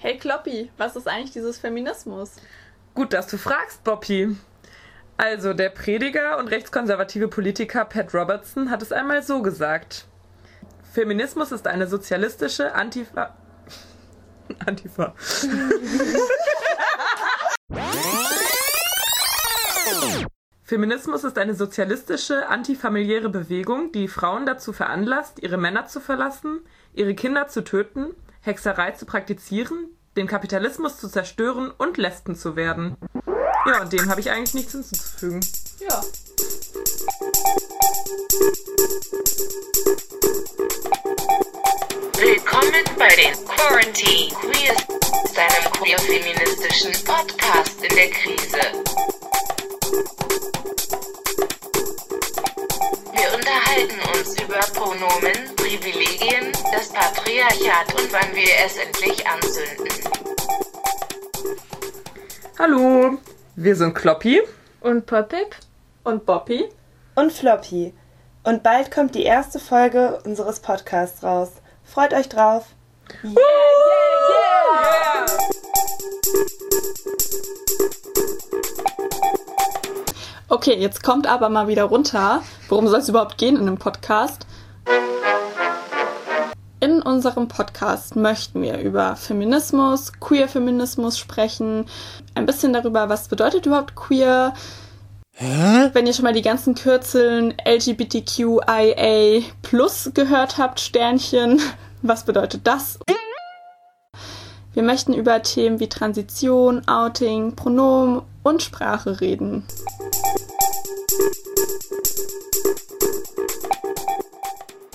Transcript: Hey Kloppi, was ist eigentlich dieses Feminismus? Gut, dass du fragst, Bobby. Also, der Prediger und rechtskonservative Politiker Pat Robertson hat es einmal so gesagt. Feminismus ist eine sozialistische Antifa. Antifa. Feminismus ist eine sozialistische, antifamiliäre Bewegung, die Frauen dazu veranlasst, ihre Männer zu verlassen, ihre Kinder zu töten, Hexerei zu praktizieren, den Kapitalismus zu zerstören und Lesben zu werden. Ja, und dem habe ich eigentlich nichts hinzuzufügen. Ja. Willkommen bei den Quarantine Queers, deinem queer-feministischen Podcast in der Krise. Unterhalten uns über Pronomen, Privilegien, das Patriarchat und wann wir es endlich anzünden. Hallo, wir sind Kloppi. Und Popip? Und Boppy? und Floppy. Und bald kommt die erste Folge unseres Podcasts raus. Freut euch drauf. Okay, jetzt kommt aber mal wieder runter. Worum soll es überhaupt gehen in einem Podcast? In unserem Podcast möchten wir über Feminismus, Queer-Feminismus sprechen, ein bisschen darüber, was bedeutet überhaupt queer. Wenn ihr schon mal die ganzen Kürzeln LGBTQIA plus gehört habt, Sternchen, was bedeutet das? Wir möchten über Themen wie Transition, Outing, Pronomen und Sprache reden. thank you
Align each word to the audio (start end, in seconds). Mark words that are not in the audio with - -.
Hey 0.00 0.16
Kloppi, 0.16 0.70
was 0.76 0.94
ist 0.94 1.08
eigentlich 1.08 1.32
dieses 1.32 1.58
Feminismus? 1.58 2.36
Gut, 2.94 3.12
dass 3.12 3.26
du 3.26 3.36
fragst, 3.36 3.82
Bobby. 3.82 4.36
Also, 5.16 5.54
der 5.54 5.70
Prediger 5.70 6.38
und 6.38 6.46
rechtskonservative 6.46 7.26
Politiker 7.26 7.84
Pat 7.84 8.14
Robertson 8.14 8.70
hat 8.70 8.80
es 8.80 8.92
einmal 8.92 9.24
so 9.24 9.42
gesagt. 9.42 10.06
Feminismus 10.92 11.50
ist 11.50 11.66
eine 11.66 11.88
sozialistische 11.88 12.76
Antifa. 12.76 13.36
Antifa. 14.66 15.16
Feminismus 20.62 21.24
ist 21.24 21.38
eine 21.38 21.54
sozialistische, 21.54 22.46
antifamiliäre 22.46 23.30
Bewegung, 23.30 23.90
die 23.90 24.06
Frauen 24.06 24.46
dazu 24.46 24.72
veranlasst, 24.72 25.42
ihre 25.42 25.56
Männer 25.56 25.86
zu 25.86 25.98
verlassen, 25.98 26.60
ihre 26.94 27.16
Kinder 27.16 27.48
zu 27.48 27.64
töten, 27.64 28.14
Hexerei 28.48 28.92
zu 28.92 29.04
praktizieren, 29.04 29.90
den 30.16 30.26
Kapitalismus 30.26 30.98
zu 30.98 31.08
zerstören 31.08 31.70
und 31.70 31.98
Lesben 31.98 32.34
zu 32.34 32.56
werden. 32.56 32.96
Ja, 33.66 33.82
und 33.82 33.92
dem 33.92 34.08
habe 34.08 34.20
ich 34.20 34.30
eigentlich 34.30 34.54
nichts 34.54 34.72
hinzuzufügen. 34.72 35.40
Ja. 35.78 36.02
Willkommen 42.16 42.84
bei 42.98 43.08
den 43.16 43.34
Quarantine 43.46 44.34
Queers, 44.40 44.86
deinem 45.34 45.72
queer-feministischen 45.72 47.04
Podcast 47.04 47.82
in 47.82 47.94
der 47.94 48.10
Krise. 48.10 49.17
Unterhalten 53.48 54.18
uns 54.18 54.40
über 54.42 54.58
Pronomen, 54.74 55.56
Privilegien, 55.56 56.52
das 56.72 56.88
Patriarchat 56.90 57.94
und 57.94 58.12
wann 58.12 58.34
wir 58.34 58.48
es 58.64 58.76
endlich 58.76 59.26
anzünden. 59.26 59.88
Hallo, 62.58 63.18
wir 63.56 63.76
sind 63.76 63.94
Kloppi. 63.94 64.42
Und 64.80 65.06
Popip? 65.06 65.56
Und 66.04 66.24
Boppy? 66.26 66.68
und 67.14 67.32
Floppy. 67.32 67.92
Und 68.44 68.62
bald 68.62 68.90
kommt 68.92 69.14
die 69.14 69.24
erste 69.24 69.58
Folge 69.58 70.20
unseres 70.24 70.60
Podcasts 70.60 71.22
raus. 71.24 71.50
Freut 71.84 72.14
euch 72.14 72.28
drauf. 72.28 72.66
Okay, 80.50 80.74
jetzt 80.78 81.02
kommt 81.02 81.26
aber 81.26 81.50
mal 81.50 81.68
wieder 81.68 81.84
runter. 81.84 82.42
Worum 82.70 82.88
soll 82.88 83.00
es 83.00 83.08
überhaupt 83.10 83.36
gehen 83.36 83.56
in 83.56 83.62
einem 83.62 83.76
Podcast? 83.76 84.46
In 86.80 87.02
unserem 87.02 87.48
Podcast 87.48 88.16
möchten 88.16 88.62
wir 88.62 88.78
über 88.78 89.14
Feminismus, 89.16 90.10
Queer-Feminismus 90.20 91.18
sprechen, 91.18 91.84
ein 92.34 92.46
bisschen 92.46 92.72
darüber, 92.72 93.10
was 93.10 93.28
bedeutet 93.28 93.66
überhaupt 93.66 93.94
queer. 93.94 94.54
Wenn 95.38 96.06
ihr 96.06 96.14
schon 96.14 96.24
mal 96.24 96.32
die 96.32 96.40
ganzen 96.40 96.74
Kürzeln 96.74 97.52
LGBTQIA 97.66 99.42
plus 99.60 100.12
gehört 100.14 100.56
habt, 100.56 100.80
Sternchen, 100.80 101.60
was 102.02 102.24
bedeutet 102.24 102.62
das? 102.66 102.98
Wir 104.72 104.82
möchten 104.82 105.12
über 105.12 105.42
Themen 105.42 105.78
wie 105.78 105.88
Transition, 105.88 106.88
Outing, 106.88 107.54
Pronomen 107.54 108.22
und 108.44 108.62
Sprache 108.62 109.20
reden. 109.20 109.64
thank 111.58 111.82
you 111.82 111.87